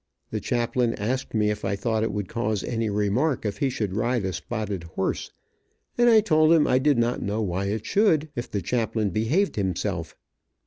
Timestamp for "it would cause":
2.01-2.63